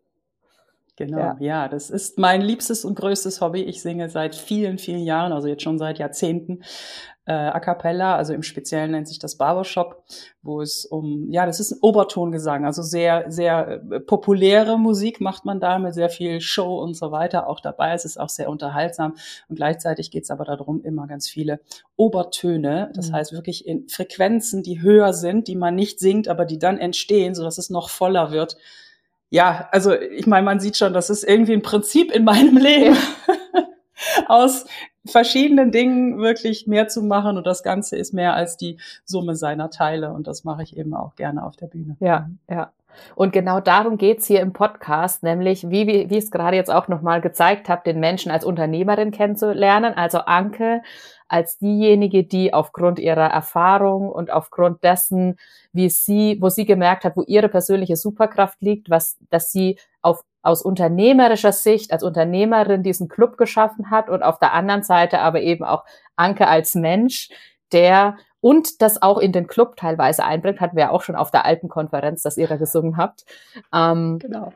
[0.98, 1.36] Genau, ja.
[1.38, 1.68] ja.
[1.68, 3.62] das ist mein liebstes und größtes Hobby.
[3.62, 6.64] Ich singe seit vielen, vielen Jahren, also jetzt schon seit Jahrzehnten,
[7.24, 10.02] äh, a cappella, also im Speziellen nennt sich das Barbershop,
[10.42, 15.44] wo es um, ja, das ist ein Obertongesang, also sehr, sehr äh, populäre Musik macht
[15.44, 17.92] man da mit sehr viel Show und so weiter auch dabei.
[17.92, 19.14] Es ist auch sehr unterhaltsam
[19.48, 21.60] und gleichzeitig geht es aber darum, immer ganz viele
[21.94, 23.14] Obertöne, das mhm.
[23.14, 27.36] heißt wirklich in Frequenzen, die höher sind, die man nicht singt, aber die dann entstehen,
[27.36, 28.56] sodass es noch voller wird
[29.30, 32.96] ja, also ich meine, man sieht schon, das ist irgendwie ein Prinzip in meinem Leben,
[34.28, 34.64] aus
[35.04, 39.70] verschiedenen Dingen wirklich mehr zu machen und das Ganze ist mehr als die Summe seiner
[39.70, 41.96] Teile und das mache ich eben auch gerne auf der Bühne.
[42.00, 42.72] Ja, ja.
[43.14, 46.70] Und genau darum geht's hier im Podcast, nämlich, wie, wie, wie ich es gerade jetzt
[46.70, 49.94] auch nochmal gezeigt habe, den Menschen als Unternehmerin kennenzulernen.
[49.94, 50.82] Also Anke
[51.28, 55.36] als diejenige, die aufgrund ihrer Erfahrung und aufgrund dessen,
[55.72, 60.24] wie sie, wo sie gemerkt hat, wo ihre persönliche Superkraft liegt, was, dass sie auf,
[60.42, 65.42] aus unternehmerischer Sicht als Unternehmerin diesen Club geschaffen hat und auf der anderen Seite aber
[65.42, 65.84] eben auch
[66.16, 67.28] Anke als Mensch,
[67.72, 71.30] der und das auch in den Club teilweise einbringt, hatten wir ja auch schon auf
[71.30, 73.24] der alten Konferenz, dass ihr da gesungen habt.
[73.72, 74.52] Ähm, genau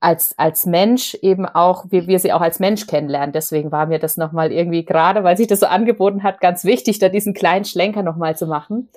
[0.00, 3.32] als, als Mensch eben auch, wie wir sie auch als Mensch kennenlernen.
[3.32, 6.98] Deswegen war mir das nochmal irgendwie gerade, weil sich das so angeboten hat, ganz wichtig,
[6.98, 8.88] da diesen kleinen Schlenker nochmal zu machen.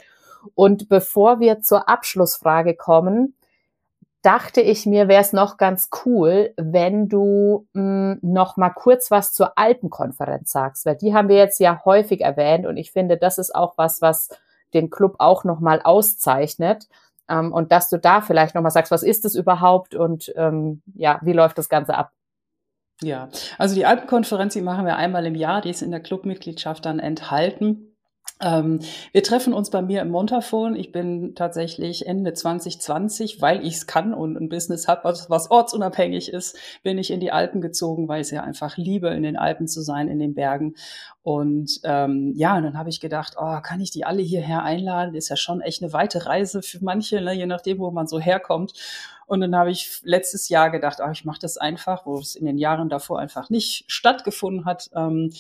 [0.56, 3.34] Und bevor wir zur Abschlussfrage kommen,
[4.21, 9.12] dachte ich mir, wäre es noch ganz cool, wenn du mh, hm, noch mal kurz
[9.12, 13.17] was zur Alpenkonferenz sagst, weil die haben wir jetzt ja häufig erwähnt und ich finde,
[13.17, 14.29] das ist auch was, was
[14.73, 16.88] den Club auch noch mal auszeichnet.
[17.29, 21.19] Ähm, und dass du da vielleicht nochmal sagst, was ist das überhaupt und ähm, ja,
[21.23, 22.12] wie läuft das Ganze ab?
[23.01, 26.86] Ja, also die Alpenkonferenz, die machen wir einmal im Jahr, die ist in der Clubmitgliedschaft
[26.86, 27.88] dann enthalten.
[28.41, 28.79] Ähm,
[29.12, 30.75] wir treffen uns bei mir im Montafon.
[30.77, 35.51] Ich bin tatsächlich Ende 2020, weil ich es kann und ein Business habe, was, was,
[35.51, 39.36] ortsunabhängig ist, bin ich in die Alpen gezogen, weil ich ja einfach liebe, in den
[39.36, 40.75] Alpen zu sein, in den Bergen.
[41.21, 45.15] Und ähm, ja, und dann habe ich gedacht, oh, kann ich die alle hierher einladen?
[45.15, 48.19] Ist ja schon echt eine weite Reise für manche, ne, je nachdem, wo man so
[48.19, 48.71] herkommt.
[49.27, 52.45] Und dann habe ich letztes Jahr gedacht, oh, ich mache das einfach, wo es in
[52.45, 54.89] den Jahren davor einfach nicht stattgefunden hat.
[54.95, 55.34] Ähm,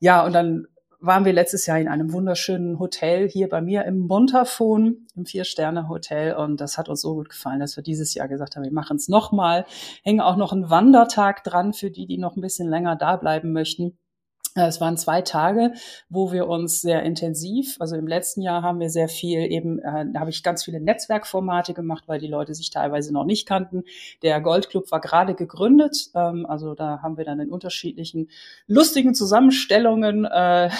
[0.00, 0.66] ja, und dann
[1.00, 6.34] waren wir letztes Jahr in einem wunderschönen Hotel hier bei mir im Montafon, im Vier-Sterne-Hotel.
[6.34, 8.96] Und das hat uns so gut gefallen, dass wir dieses Jahr gesagt haben, wir machen
[8.96, 9.64] es nochmal.
[10.02, 13.52] Hängen auch noch einen Wandertag dran für die, die noch ein bisschen länger da bleiben
[13.52, 13.96] möchten.
[14.54, 15.72] Äh, es waren zwei Tage,
[16.08, 20.06] wo wir uns sehr intensiv, also im letzten Jahr haben wir sehr viel eben, äh,
[20.12, 23.84] da habe ich ganz viele Netzwerkformate gemacht, weil die Leute sich teilweise noch nicht kannten.
[24.22, 28.30] Der Goldclub war gerade gegründet, ähm, also da haben wir dann in unterschiedlichen
[28.66, 30.70] lustigen Zusammenstellungen äh,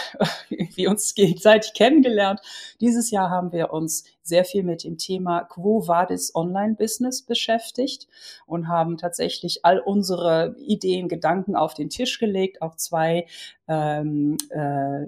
[0.75, 2.41] wie uns gegenseitig kennengelernt.
[2.81, 8.07] Dieses Jahr haben wir uns sehr viel mit dem Thema Quo Vadis Online Business beschäftigt
[8.47, 13.27] und haben tatsächlich all unsere Ideen, Gedanken auf den Tisch gelegt, auch zwei
[13.67, 15.07] ähm, äh,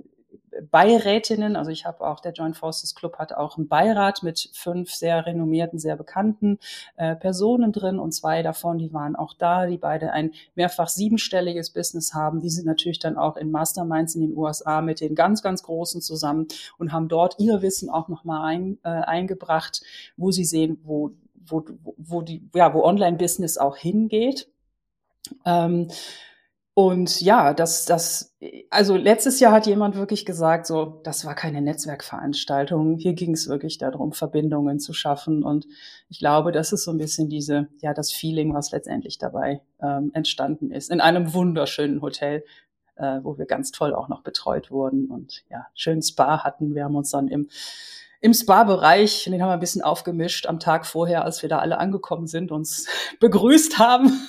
[0.70, 4.92] Beirätinnen, also ich habe auch, der Joint Forces Club hat auch einen Beirat mit fünf
[4.92, 6.58] sehr renommierten, sehr bekannten
[6.96, 11.70] äh, Personen drin und zwei davon, die waren auch da, die beide ein mehrfach siebenstelliges
[11.70, 12.40] Business haben.
[12.40, 16.00] Die sind natürlich dann auch in Masterminds in den USA mit den ganz, ganz Großen
[16.00, 16.46] zusammen
[16.78, 19.82] und haben dort ihr Wissen auch nochmal ein, äh, eingebracht,
[20.16, 21.64] wo sie sehen, wo, wo,
[21.96, 24.48] wo, die, ja, wo Online-Business auch hingeht.
[25.44, 25.88] Ähm,
[26.86, 28.34] und ja, das, das,
[28.70, 32.96] also letztes Jahr hat jemand wirklich gesagt, so, das war keine Netzwerkveranstaltung.
[32.96, 35.42] Hier ging es wirklich darum, Verbindungen zu schaffen.
[35.42, 35.66] Und
[36.08, 40.10] ich glaube, das ist so ein bisschen diese, ja, das Feeling, was letztendlich dabei ähm,
[40.14, 40.90] entstanden ist.
[40.90, 42.44] In einem wunderschönen Hotel,
[42.96, 46.74] äh, wo wir ganz toll auch noch betreut wurden und ja, schön Spa hatten.
[46.74, 47.48] Wir haben uns dann im
[48.22, 51.78] im Spa-Bereich, den haben wir ein bisschen aufgemischt am Tag vorher, als wir da alle
[51.78, 52.86] angekommen sind, uns
[53.20, 54.28] begrüßt haben.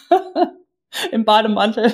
[1.12, 1.91] im Bademantel.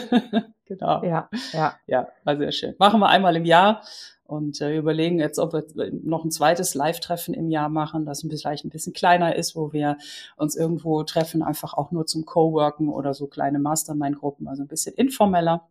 [0.65, 1.03] genau.
[1.03, 1.75] Ja, ja.
[1.87, 2.75] Ja, war sehr schön.
[2.79, 3.81] Machen wir einmal im Jahr
[4.27, 5.65] und äh, überlegen jetzt, ob wir
[6.03, 9.97] noch ein zweites Live-Treffen im Jahr machen, das vielleicht ein bisschen kleiner ist, wo wir
[10.35, 14.95] uns irgendwo treffen, einfach auch nur zum Coworken oder so kleine Mastermind-Gruppen, also ein bisschen
[14.95, 15.67] informeller.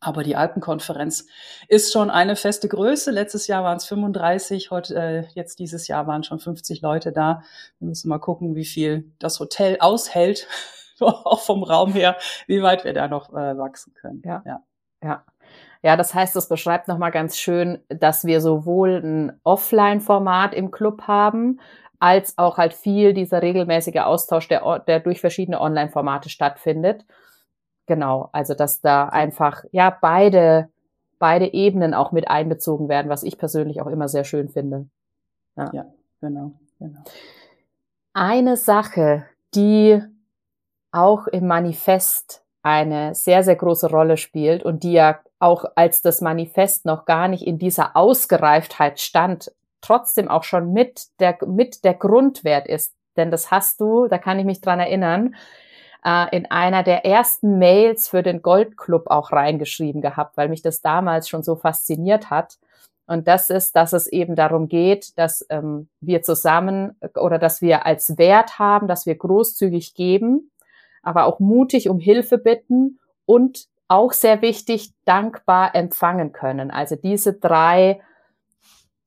[0.00, 1.26] Aber die Alpenkonferenz
[1.66, 3.10] ist schon eine feste Größe.
[3.10, 7.42] Letztes Jahr waren es 35, heute, äh, jetzt dieses Jahr waren schon 50 Leute da.
[7.80, 10.46] Wir müssen mal gucken, wie viel das Hotel aushält
[11.24, 14.22] auch vom Raum her, wie weit wir da noch äh, wachsen können.
[14.24, 14.42] Ja.
[14.44, 14.62] ja.
[15.02, 15.24] Ja.
[15.80, 21.02] Ja, das heißt, das beschreibt nochmal ganz schön, dass wir sowohl ein Offline-Format im Club
[21.02, 21.60] haben,
[22.00, 27.04] als auch halt viel dieser regelmäßige Austausch, der, der durch verschiedene Online-Formate stattfindet.
[27.86, 30.68] Genau, also dass da einfach ja beide
[31.18, 34.86] beide Ebenen auch mit einbezogen werden, was ich persönlich auch immer sehr schön finde.
[35.56, 35.86] Ja, ja
[36.20, 37.00] genau, genau.
[38.12, 40.00] Eine Sache, die
[40.92, 46.20] auch im Manifest eine sehr, sehr große Rolle spielt und die ja auch als das
[46.20, 51.94] Manifest noch gar nicht in dieser Ausgereiftheit stand, trotzdem auch schon mit der, mit der
[51.94, 52.94] Grundwert ist.
[53.16, 55.34] Denn das hast du, da kann ich mich dran erinnern,
[56.04, 60.80] äh, in einer der ersten Mails für den Goldclub auch reingeschrieben gehabt, weil mich das
[60.80, 62.58] damals schon so fasziniert hat.
[63.06, 67.86] Und das ist, dass es eben darum geht, dass ähm, wir zusammen oder dass wir
[67.86, 70.50] als Wert haben, dass wir großzügig geben,
[71.08, 76.70] aber auch mutig um Hilfe bitten und auch sehr wichtig, dankbar empfangen können.
[76.70, 78.00] Also diese drei,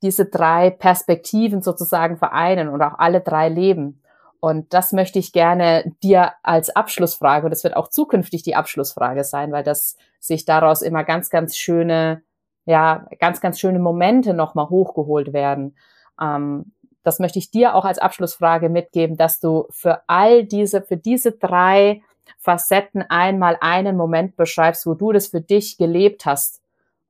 [0.01, 4.01] diese drei Perspektiven sozusagen vereinen und auch alle drei leben.
[4.39, 9.23] Und das möchte ich gerne dir als Abschlussfrage, und das wird auch zukünftig die Abschlussfrage
[9.23, 12.23] sein, weil das sich daraus immer ganz, ganz schöne,
[12.65, 15.75] ja, ganz, ganz schöne Momente nochmal hochgeholt werden.
[16.19, 20.97] Ähm, das möchte ich dir auch als Abschlussfrage mitgeben, dass du für all diese, für
[20.97, 22.01] diese drei
[22.37, 26.61] Facetten einmal einen Moment beschreibst, wo du das für dich gelebt hast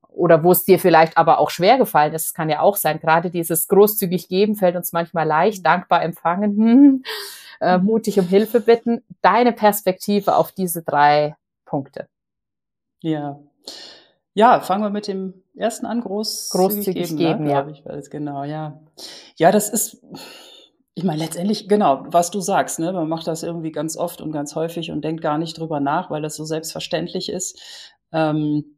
[0.08, 2.26] oder wo es dir vielleicht aber auch schwer gefallen ist.
[2.26, 5.64] Es kann ja auch sein, gerade dieses großzügig geben fällt uns manchmal leicht, mhm.
[5.64, 7.04] dankbar empfangen, hm,
[7.60, 7.84] äh, mhm.
[7.84, 9.02] mutig um Hilfe bitten.
[9.22, 12.08] Deine Perspektive auf diese drei Punkte.
[13.00, 13.38] Ja.
[14.34, 17.50] Ja, fangen wir mit dem ersten an, groß, großzügig geben, geben ne?
[17.50, 17.68] ja.
[17.68, 18.80] ich, weiß genau, ja.
[19.36, 20.02] Ja, das ist,
[20.94, 22.92] ich meine, letztendlich, genau, was du sagst, ne?
[22.92, 26.10] Man macht das irgendwie ganz oft und ganz häufig und denkt gar nicht drüber nach,
[26.10, 27.60] weil das so selbstverständlich ist.
[28.12, 28.76] Ähm,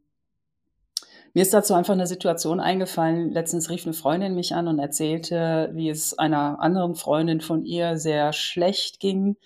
[1.34, 3.32] mir ist dazu einfach eine Situation eingefallen.
[3.32, 7.96] Letztens rief eine Freundin mich an und erzählte, wie es einer anderen Freundin von ihr
[7.96, 9.36] sehr schlecht ging.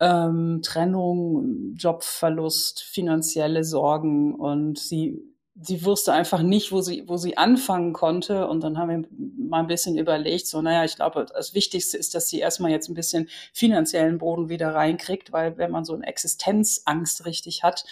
[0.00, 7.36] Ähm, Trennung, Jobverlust, finanzielle Sorgen und sie sie wusste einfach nicht, wo sie, wo sie
[7.36, 8.48] anfangen konnte.
[8.48, 9.08] Und dann haben wir
[9.48, 12.88] mal ein bisschen überlegt, so, naja, ich glaube, das Wichtigste ist, dass sie erstmal jetzt
[12.88, 17.84] ein bisschen finanziellen Boden wieder reinkriegt, weil wenn man so eine Existenzangst richtig hat,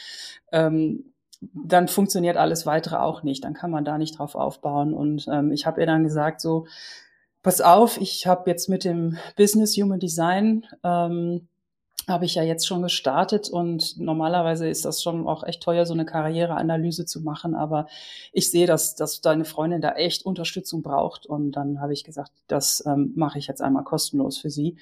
[0.51, 3.45] ähm, dann funktioniert alles weitere auch nicht.
[3.45, 4.93] Dann kann man da nicht drauf aufbauen.
[4.93, 6.67] Und ähm, ich habe ihr dann gesagt, so,
[7.43, 11.49] pass auf, ich habe jetzt mit dem Business Human Design ähm,
[12.09, 15.95] habe ich ja jetzt schon gestartet und normalerweise ist das schon auch echt teuer, so
[15.95, 17.55] eine Karriereanalyse zu machen.
[17.55, 17.87] Aber
[18.33, 21.27] ich sehe, dass, dass deine Freundin da echt Unterstützung braucht.
[21.27, 24.77] Und dann habe ich gesagt, das ähm, mache ich jetzt einmal kostenlos für sie.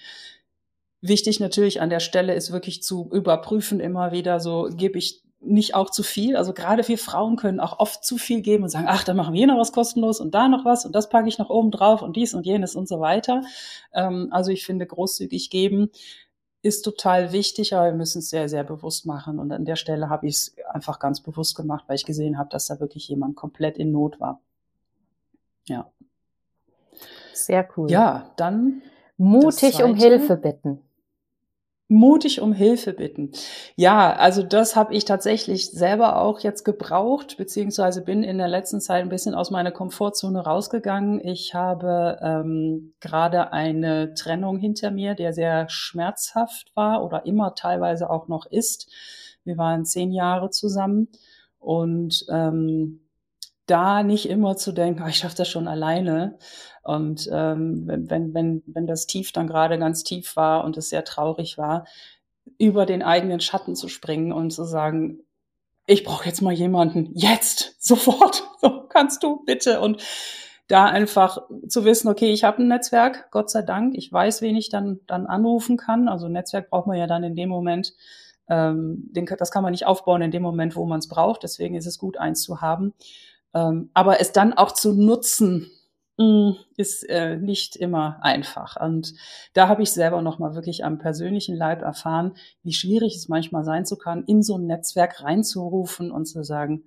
[1.02, 5.74] Wichtig natürlich an der Stelle ist wirklich zu überprüfen immer wieder so, gebe ich nicht
[5.74, 6.36] auch zu viel.
[6.36, 9.32] Also gerade wir Frauen können auch oft zu viel geben und sagen, ach, da machen
[9.32, 12.02] wir noch was kostenlos und da noch was und das packe ich noch oben drauf
[12.02, 13.42] und dies und jenes und so weiter.
[13.94, 15.90] Ähm, also ich finde großzügig geben
[16.62, 19.38] ist total wichtig, aber wir müssen es sehr, sehr bewusst machen.
[19.38, 22.50] Und an der Stelle habe ich es einfach ganz bewusst gemacht, weil ich gesehen habe,
[22.50, 24.40] dass da wirklich jemand komplett in Not war.
[25.66, 25.90] Ja.
[27.32, 27.90] Sehr cool.
[27.90, 28.82] Ja, dann.
[29.16, 30.82] Mutig um Hilfe bitten
[31.90, 33.32] mutig um Hilfe bitten.
[33.74, 38.80] Ja, also das habe ich tatsächlich selber auch jetzt gebraucht, beziehungsweise bin in der letzten
[38.80, 41.20] Zeit ein bisschen aus meiner Komfortzone rausgegangen.
[41.22, 48.08] Ich habe ähm, gerade eine Trennung hinter mir, der sehr schmerzhaft war oder immer teilweise
[48.08, 48.88] auch noch ist.
[49.42, 51.08] Wir waren zehn Jahre zusammen
[51.58, 53.00] und ähm,
[53.70, 56.38] da nicht immer zu denken, oh, ich schaffe das schon alleine.
[56.82, 61.04] Und ähm, wenn, wenn, wenn das Tief dann gerade ganz tief war und es sehr
[61.04, 61.86] traurig war,
[62.58, 65.20] über den eigenen Schatten zu springen und zu sagen,
[65.86, 69.80] ich brauche jetzt mal jemanden, jetzt, sofort, so kannst du bitte.
[69.80, 70.02] Und
[70.68, 74.54] da einfach zu wissen, okay, ich habe ein Netzwerk, Gott sei Dank, ich weiß, wen
[74.54, 76.08] ich dann, dann anrufen kann.
[76.08, 77.92] Also Netzwerk braucht man ja dann in dem Moment,
[78.48, 81.42] ähm, den, das kann man nicht aufbauen in dem Moment, wo man es braucht.
[81.42, 82.94] Deswegen ist es gut, eins zu haben.
[83.54, 85.70] Ähm, aber es dann auch zu nutzen,
[86.18, 88.80] mm, ist äh, nicht immer einfach.
[88.80, 89.14] Und
[89.54, 93.86] da habe ich selber nochmal wirklich am persönlichen Leib erfahren, wie schwierig es manchmal sein
[93.86, 96.84] zu kann, in so ein Netzwerk reinzurufen und zu sagen,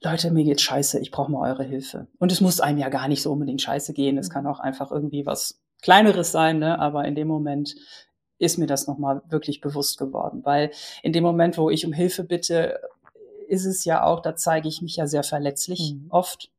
[0.00, 2.06] Leute, mir geht's scheiße, ich brauche mal eure Hilfe.
[2.18, 4.16] Und es muss einem ja gar nicht so unbedingt scheiße gehen.
[4.16, 6.78] Es kann auch einfach irgendwie was Kleineres sein, ne?
[6.78, 7.74] aber in dem Moment
[8.38, 10.42] ist mir das nochmal wirklich bewusst geworden.
[10.44, 10.70] Weil
[11.02, 12.80] in dem Moment, wo ich um Hilfe bitte,
[13.48, 16.06] ist es ja auch, da zeige ich mich ja sehr verletzlich mhm.
[16.10, 16.50] oft.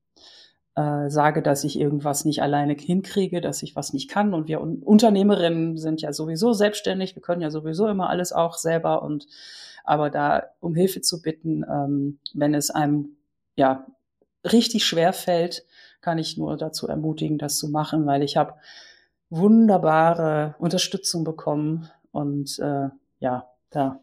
[0.75, 4.33] Äh, sage, dass ich irgendwas nicht alleine hinkriege, dass ich was nicht kann.
[4.33, 9.01] Und wir Unternehmerinnen sind ja sowieso selbstständig, wir können ja sowieso immer alles auch selber
[9.01, 9.27] und
[9.83, 13.17] aber da um Hilfe zu bitten, ähm, wenn es einem
[13.55, 13.87] ja
[14.49, 15.65] richtig schwer fällt,
[16.01, 18.53] kann ich nur dazu ermutigen, das zu machen, weil ich habe
[19.29, 23.99] wunderbare Unterstützung bekommen und äh, ja, da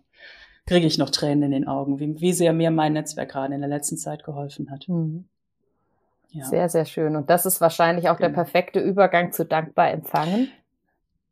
[0.67, 3.61] kriege ich noch Tränen in den Augen, wie, wie sehr mir mein Netzwerk gerade in
[3.61, 4.89] der letzten Zeit geholfen hat.
[4.89, 5.25] Mhm.
[6.31, 6.45] Ja.
[6.45, 7.17] Sehr, sehr schön.
[7.17, 8.29] Und das ist wahrscheinlich auch genau.
[8.29, 10.51] der perfekte Übergang zu dankbar empfangen.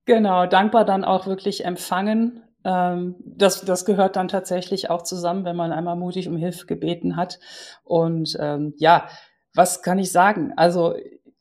[0.06, 2.42] Genau, dankbar dann auch wirklich empfangen.
[2.64, 7.16] Ähm, das, das gehört dann tatsächlich auch zusammen, wenn man einmal mutig um Hilfe gebeten
[7.16, 7.38] hat.
[7.82, 9.08] Und ähm, ja,
[9.54, 10.52] was kann ich sagen?
[10.56, 10.94] Also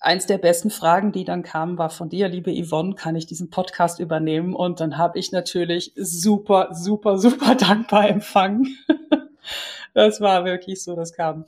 [0.03, 3.49] eins der besten Fragen, die dann kamen, war von dir, liebe Yvonne, kann ich diesen
[3.49, 4.53] Podcast übernehmen?
[4.53, 8.77] Und dann habe ich natürlich super, super, super dankbar empfangen.
[9.93, 11.45] das war wirklich so, das kam.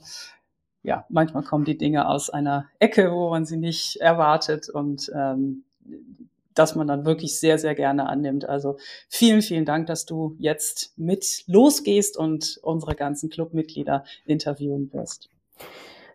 [0.82, 5.64] Ja, manchmal kommen die Dinge aus einer Ecke, wo man sie nicht erwartet und ähm,
[6.54, 8.48] dass man dann wirklich sehr, sehr gerne annimmt.
[8.48, 8.78] Also
[9.08, 15.28] vielen, vielen Dank, dass du jetzt mit losgehst und unsere ganzen Clubmitglieder interviewen wirst.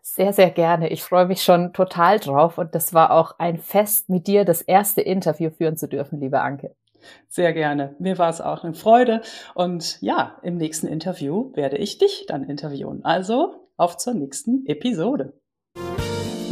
[0.04, 0.88] Sehr, sehr gerne.
[0.88, 4.60] Ich freue mich schon total drauf und das war auch ein Fest, mit dir das
[4.60, 6.74] erste Interview führen zu dürfen, liebe Anke.
[7.28, 7.94] Sehr gerne.
[7.98, 9.22] Mir war es auch eine Freude.
[9.54, 13.04] Und ja, im nächsten Interview werde ich dich dann interviewen.
[13.04, 15.34] Also auf zur nächsten Episode.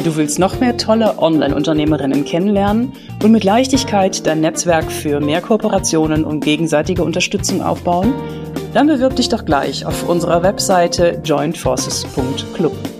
[0.05, 2.93] Du willst noch mehr tolle Online-Unternehmerinnen kennenlernen
[3.23, 8.15] und mit Leichtigkeit dein Netzwerk für mehr Kooperationen und gegenseitige Unterstützung aufbauen?
[8.73, 13.00] Dann bewirb dich doch gleich auf unserer Webseite jointforces.club.